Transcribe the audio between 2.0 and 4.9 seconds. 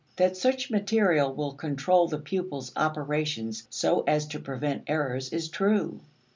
the pupil's operations so as to prevent